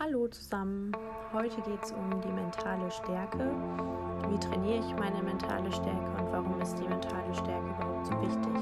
[0.00, 0.90] Hallo zusammen,
[1.32, 3.52] heute geht es um die mentale Stärke.
[4.28, 8.52] Wie trainiere ich meine mentale Stärke und warum ist die mentale Stärke überhaupt so wichtig?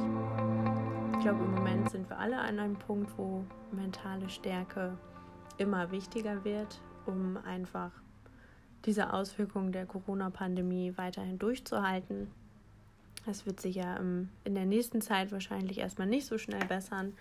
[1.14, 4.98] Ich glaube, im Moment sind wir alle an einem Punkt, wo mentale Stärke
[5.56, 7.92] immer wichtiger wird, um einfach
[8.84, 12.30] diese Auswirkungen der Corona-Pandemie weiterhin durchzuhalten.
[13.26, 17.14] Es wird sich ja in der nächsten Zeit wahrscheinlich erstmal nicht so schnell bessern,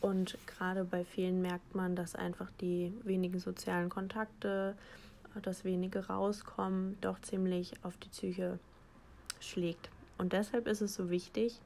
[0.00, 4.76] und gerade bei vielen merkt man, dass einfach die wenigen sozialen Kontakte,
[5.42, 8.58] das wenige Rauskommen doch ziemlich auf die Psyche
[9.40, 9.90] schlägt.
[10.18, 11.60] Und deshalb ist es so wichtig,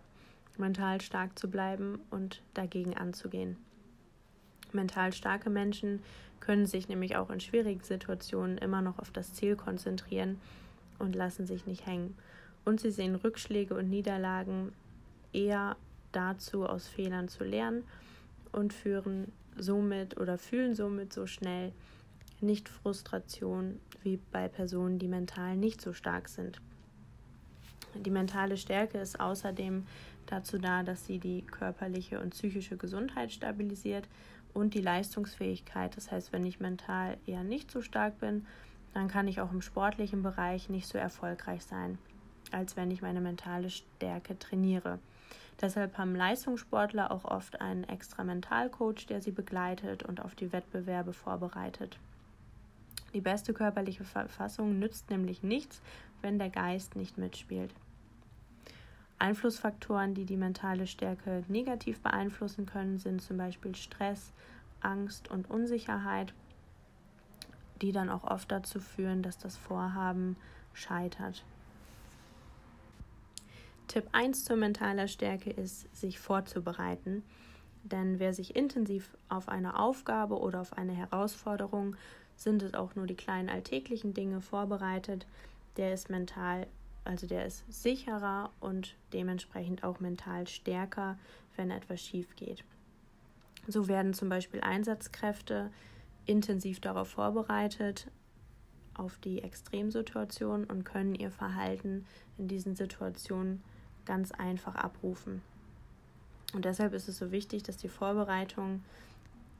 [0.58, 3.56] mental stark zu bleiben und dagegen anzugehen.
[4.72, 6.02] Mental starke Menschen
[6.40, 10.40] können sich nämlich auch in schwierigen Situationen immer noch auf das Ziel konzentrieren
[10.98, 12.16] und lassen sich nicht hängen.
[12.64, 14.72] Und sie sehen Rückschläge und Niederlagen
[15.32, 15.76] eher
[16.12, 17.84] dazu, aus Fehlern zu lernen
[18.52, 21.72] und führen somit oder fühlen somit so schnell
[22.40, 26.60] nicht Frustration wie bei Personen, die mental nicht so stark sind.
[27.94, 29.84] Die mentale Stärke ist außerdem
[30.26, 34.08] dazu da, dass sie die körperliche und psychische Gesundheit stabilisiert
[34.54, 35.96] und die Leistungsfähigkeit.
[35.96, 38.46] Das heißt, wenn ich mental eher nicht so stark bin,
[38.94, 41.98] dann kann ich auch im sportlichen Bereich nicht so erfolgreich sein,
[42.50, 44.98] als wenn ich meine mentale Stärke trainiere.
[45.60, 51.12] Deshalb haben Leistungssportler auch oft einen extra Mentalcoach, der sie begleitet und auf die Wettbewerbe
[51.12, 51.98] vorbereitet.
[53.12, 55.82] Die beste körperliche Verfassung nützt nämlich nichts,
[56.22, 57.74] wenn der Geist nicht mitspielt.
[59.18, 64.32] Einflussfaktoren, die die mentale Stärke negativ beeinflussen können, sind zum Beispiel Stress,
[64.80, 66.32] Angst und Unsicherheit,
[67.82, 70.36] die dann auch oft dazu führen, dass das Vorhaben
[70.72, 71.44] scheitert.
[73.90, 77.24] Tipp 1 zur mentaler Stärke ist, sich vorzubereiten.
[77.82, 81.96] Denn wer sich intensiv auf eine Aufgabe oder auf eine Herausforderung,
[82.36, 85.26] sind es auch nur die kleinen alltäglichen Dinge vorbereitet,
[85.76, 86.68] der ist mental,
[87.02, 91.18] also der ist sicherer und dementsprechend auch mental stärker,
[91.56, 92.62] wenn etwas schief geht.
[93.66, 95.72] So werden zum Beispiel Einsatzkräfte
[96.26, 98.06] intensiv darauf vorbereitet,
[98.94, 102.06] auf die Extremsituation und können ihr Verhalten
[102.38, 103.64] in diesen Situationen
[104.06, 105.42] ganz einfach abrufen.
[106.52, 108.82] Und deshalb ist es so wichtig, dass die Vorbereitung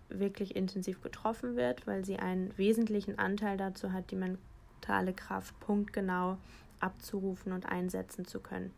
[0.08, 6.36] wirklich intensiv getroffen wird, weil sie einen wesentlichen Anteil dazu hat, die mentale Kraft punktgenau
[6.80, 8.72] abzurufen und einsetzen zu können.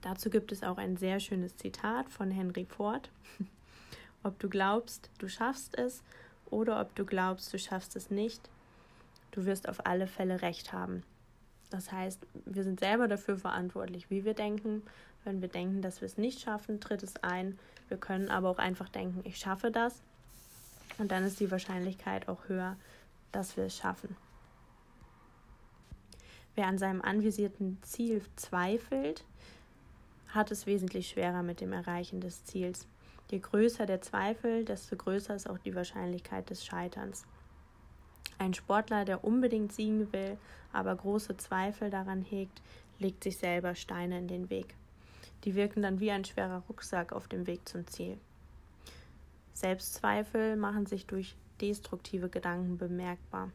[0.00, 3.10] Dazu gibt es auch ein sehr schönes Zitat von Henry Ford.
[4.24, 6.02] ob du glaubst, du schaffst es
[6.46, 8.50] oder ob du glaubst, du schaffst es nicht,
[9.30, 11.04] du wirst auf alle Fälle recht haben.
[11.72, 14.82] Das heißt, wir sind selber dafür verantwortlich, wie wir denken.
[15.24, 17.58] Wenn wir denken, dass wir es nicht schaffen, tritt es ein.
[17.88, 20.02] Wir können aber auch einfach denken, ich schaffe das.
[20.98, 22.76] Und dann ist die Wahrscheinlichkeit auch höher,
[23.32, 24.16] dass wir es schaffen.
[26.54, 29.24] Wer an seinem anvisierten Ziel zweifelt,
[30.28, 32.86] hat es wesentlich schwerer mit dem Erreichen des Ziels.
[33.30, 37.24] Je größer der Zweifel, desto größer ist auch die Wahrscheinlichkeit des Scheiterns.
[38.42, 40.36] Ein Sportler, der unbedingt siegen will,
[40.72, 42.60] aber große Zweifel daran hegt,
[42.98, 44.74] legt sich selber Steine in den Weg.
[45.44, 48.18] Die wirken dann wie ein schwerer Rucksack auf dem Weg zum Ziel.
[49.52, 53.52] Selbstzweifel machen sich durch destruktive Gedanken bemerkbar.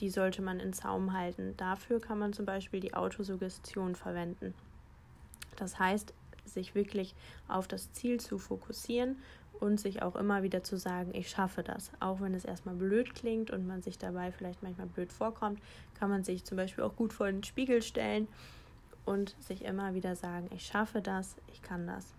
[0.00, 1.56] Die sollte man in Zaum halten.
[1.56, 4.52] Dafür kann man zum Beispiel die Autosuggestion verwenden.
[5.54, 6.12] Das heißt,
[6.44, 7.14] sich wirklich
[7.48, 9.16] auf das Ziel zu fokussieren
[9.60, 11.92] und sich auch immer wieder zu sagen, ich schaffe das.
[12.00, 15.60] Auch wenn es erstmal blöd klingt und man sich dabei vielleicht manchmal blöd vorkommt,
[15.94, 18.26] kann man sich zum Beispiel auch gut vor den Spiegel stellen
[19.04, 22.14] und sich immer wieder sagen, ich schaffe das, ich kann das.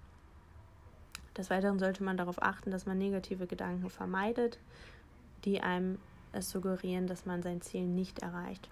[1.37, 4.59] Des Weiteren sollte man darauf achten, dass man negative Gedanken vermeidet,
[5.45, 5.97] die einem
[6.31, 8.69] es suggerieren, dass man sein Ziel nicht erreicht.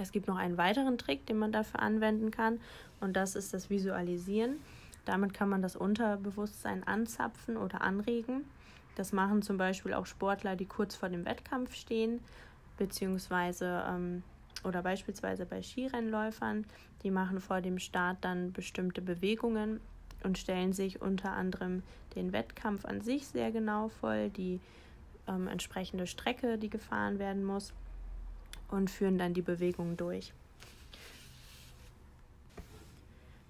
[0.00, 2.58] Es gibt noch einen weiteren Trick, den man dafür anwenden kann,
[3.00, 4.56] und das ist das Visualisieren.
[5.04, 8.44] Damit kann man das Unterbewusstsein anzapfen oder anregen.
[8.96, 12.20] Das machen zum Beispiel auch Sportler, die kurz vor dem Wettkampf stehen,
[12.76, 14.22] beziehungsweise ähm,
[14.64, 16.66] oder beispielsweise bei Skirennläufern,
[17.02, 19.80] die machen vor dem Start dann bestimmte Bewegungen
[20.22, 21.82] und stellen sich unter anderem
[22.14, 24.60] den Wettkampf an sich sehr genau vor, die
[25.26, 27.72] ähm, entsprechende Strecke, die gefahren werden muss,
[28.70, 30.32] und führen dann die Bewegungen durch.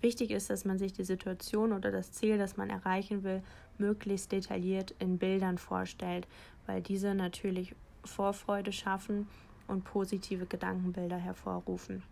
[0.00, 3.42] Wichtig ist, dass man sich die Situation oder das Ziel, das man erreichen will,
[3.78, 6.26] möglichst detailliert in Bildern vorstellt,
[6.66, 7.74] weil diese natürlich
[8.04, 9.28] Vorfreude schaffen
[9.68, 12.02] und positive Gedankenbilder hervorrufen.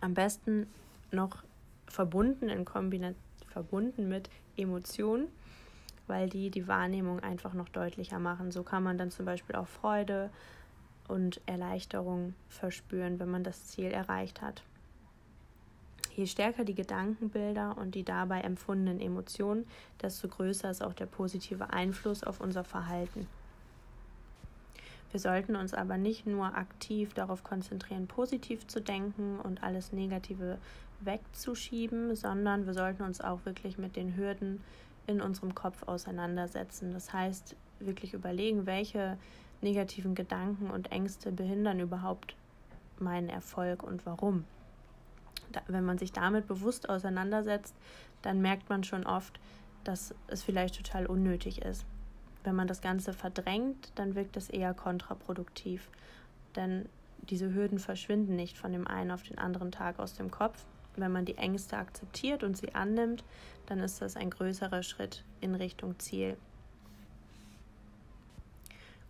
[0.00, 0.66] Am besten
[1.10, 1.42] noch
[1.86, 2.64] verbunden in
[3.48, 5.28] verbunden mit Emotionen,
[6.06, 8.50] weil die die Wahrnehmung einfach noch deutlicher machen.
[8.50, 10.30] So kann man dann zum Beispiel auch Freude
[11.08, 14.62] und Erleichterung verspüren, wenn man das Ziel erreicht hat.
[16.14, 19.66] Je stärker die Gedankenbilder und die dabei empfundenen Emotionen,
[20.02, 23.26] desto größer ist auch der positive Einfluss auf unser Verhalten.
[25.10, 30.58] Wir sollten uns aber nicht nur aktiv darauf konzentrieren, positiv zu denken und alles Negative
[31.00, 34.62] wegzuschieben, sondern wir sollten uns auch wirklich mit den Hürden
[35.06, 36.92] in unserem Kopf auseinandersetzen.
[36.92, 39.18] Das heißt, wirklich überlegen, welche
[39.62, 42.36] negativen Gedanken und Ängste behindern überhaupt
[42.98, 44.44] meinen Erfolg und warum.
[45.50, 47.74] Da, wenn man sich damit bewusst auseinandersetzt,
[48.22, 49.38] dann merkt man schon oft,
[49.84, 51.84] dass es vielleicht total unnötig ist.
[52.44, 55.88] Wenn man das Ganze verdrängt, dann wirkt es eher kontraproduktiv.
[56.56, 56.88] Denn
[57.30, 60.64] diese Hürden verschwinden nicht von dem einen auf den anderen Tag aus dem Kopf,
[60.96, 63.24] wenn man die Ängste akzeptiert und sie annimmt,
[63.66, 66.36] dann ist das ein größerer Schritt in Richtung Ziel.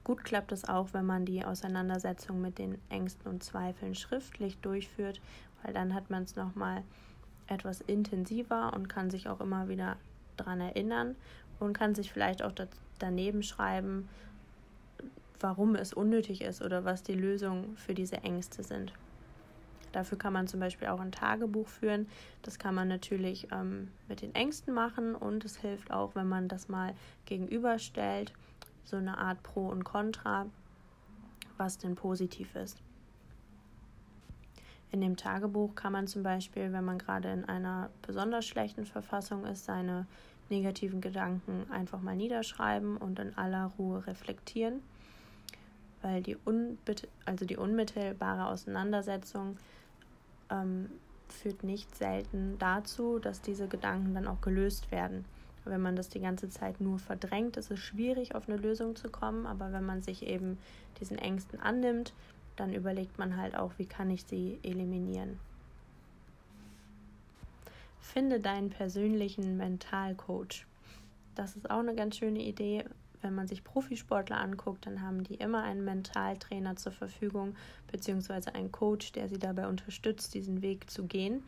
[0.04, 5.20] Gut klappt es auch, wenn man die Auseinandersetzung mit den Ängsten und Zweifeln schriftlich durchführt,
[5.62, 6.82] weil dann hat man es nochmal
[7.46, 9.96] etwas intensiver und kann sich auch immer wieder
[10.36, 11.14] daran erinnern
[11.60, 12.52] und kann sich vielleicht auch
[12.98, 14.08] daneben schreiben,
[15.38, 18.92] warum es unnötig ist oder was die Lösungen für diese Ängste sind.
[19.92, 22.08] Dafür kann man zum Beispiel auch ein Tagebuch führen.
[22.40, 26.48] Das kann man natürlich ähm, mit den Ängsten machen und es hilft auch, wenn man
[26.48, 26.94] das mal
[27.26, 28.32] gegenüberstellt,
[28.84, 30.46] so eine Art Pro und Contra,
[31.56, 32.82] was denn positiv ist.
[34.90, 39.46] In dem Tagebuch kann man zum Beispiel, wenn man gerade in einer besonders schlechten Verfassung
[39.46, 40.06] ist, seine
[40.50, 44.82] negativen Gedanken einfach mal niederschreiben und in aller Ruhe reflektieren,
[46.02, 46.36] weil die,
[47.24, 49.56] also die unmittelbare Auseinandersetzung
[50.50, 50.90] ähm,
[51.28, 55.24] führt nicht selten dazu, dass diese Gedanken dann auch gelöst werden.
[55.64, 59.08] Wenn man das die ganze Zeit nur verdrängt, ist es schwierig, auf eine Lösung zu
[59.08, 59.46] kommen.
[59.46, 60.58] Aber wenn man sich eben
[61.00, 62.12] diesen Ängsten annimmt,
[62.56, 65.38] dann überlegt man halt auch, wie kann ich sie eliminieren.
[68.00, 70.66] Finde deinen persönlichen Mentalcoach.
[71.34, 72.84] Das ist auch eine ganz schöne Idee,
[73.22, 77.54] wenn man sich Profisportler anguckt, dann haben die immer einen Mentaltrainer zur Verfügung,
[77.90, 81.42] beziehungsweise einen Coach, der sie dabei unterstützt, diesen Weg zu gehen.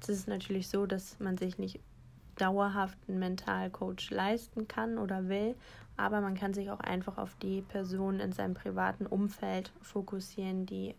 [0.00, 1.80] Es ist natürlich so, dass man sich nicht
[2.36, 5.54] dauerhaft einen Mentalcoach leisten kann oder will,
[5.96, 10.94] aber man kann sich auch einfach auf die Personen in seinem privaten Umfeld fokussieren, die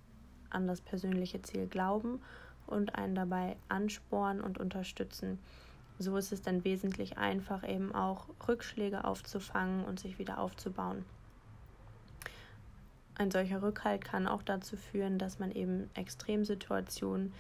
[0.50, 2.22] an das persönliche Ziel glauben
[2.68, 5.40] und einen dabei anspornen und unterstützen.
[6.00, 11.06] So ist es dann wesentlich einfach, eben auch Rückschläge aufzufangen und sich wieder aufzubauen.
[13.16, 17.32] Ein solcher Rückhalt kann auch dazu führen, dass man eben Extremsituationen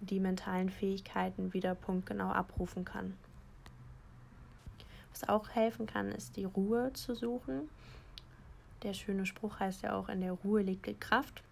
[0.00, 3.14] die mentalen Fähigkeiten wieder punktgenau abrufen kann.
[5.10, 7.68] Was auch helfen kann, ist die Ruhe zu suchen.
[8.82, 11.42] Der schöne Spruch heißt ja auch, in der Ruhe liegt die Kraft.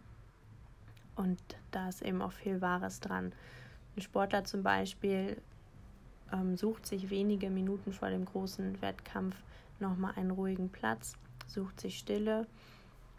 [1.17, 1.39] Und
[1.71, 3.33] da ist eben auch viel Wahres dran.
[3.97, 5.41] Ein Sportler zum Beispiel
[6.33, 9.37] ähm, sucht sich wenige Minuten vor dem großen Wettkampf
[9.81, 11.15] nochmal einen ruhigen Platz,
[11.47, 12.47] sucht sich Stille.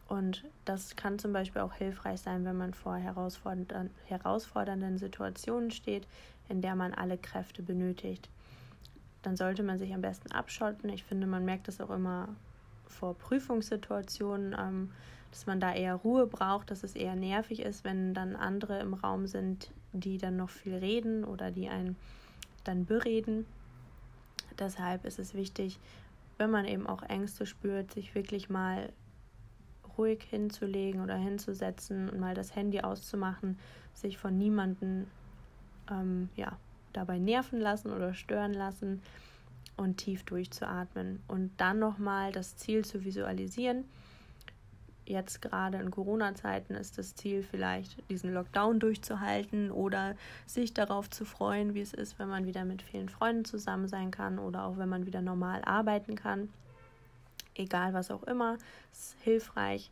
[0.08, 6.08] Und das kann zum Beispiel auch hilfreich sein, wenn man vor herausfordernden, herausfordernden Situationen steht,
[6.48, 8.30] in der man alle Kräfte benötigt.
[9.24, 10.90] Dann sollte man sich am besten abschotten.
[10.90, 12.30] Ich finde, man merkt das auch immer
[12.88, 14.92] vor Prüfungssituationen, ähm,
[15.32, 18.94] dass man da eher Ruhe braucht, dass es eher nervig ist, wenn dann andere im
[18.94, 21.96] Raum sind, die dann noch viel reden oder die einen
[22.64, 23.46] dann bereden.
[24.60, 25.80] Deshalb ist es wichtig,
[26.38, 28.94] wenn man eben auch Ängste spürt, sich wirklich mal
[29.98, 33.58] ruhig hinzulegen oder hinzusetzen und mal das Handy auszumachen,
[33.94, 35.08] sich von niemandem
[35.90, 36.58] ähm, ja,
[36.94, 39.02] dabei nerven lassen oder stören lassen
[39.78, 43.86] und tief durchzuatmen und dann nochmal das Ziel zu visualisieren
[45.06, 51.26] jetzt gerade in Corona-Zeiten ist das Ziel vielleicht, diesen Lockdown durchzuhalten oder sich darauf zu
[51.26, 54.78] freuen, wie es ist, wenn man wieder mit vielen Freunden zusammen sein kann oder auch
[54.78, 56.50] wenn man wieder normal arbeiten kann.
[57.56, 58.58] Egal was auch immer,
[58.92, 59.92] ist hilfreich,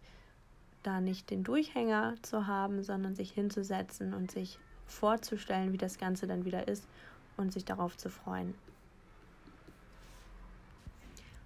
[0.84, 6.27] da nicht den Durchhänger zu haben, sondern sich hinzusetzen und sich vorzustellen, wie das Ganze
[6.27, 6.86] dann wieder ist
[7.38, 8.53] und sich darauf zu freuen.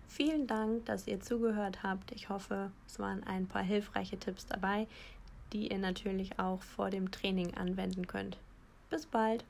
[0.07, 2.12] Vielen Dank, dass ihr zugehört habt.
[2.12, 4.88] Ich hoffe, es waren ein paar hilfreiche Tipps dabei,
[5.53, 8.38] die ihr natürlich auch vor dem Training anwenden könnt.
[8.89, 9.45] Bis bald!